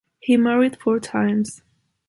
[0.19, 1.61] He married four times.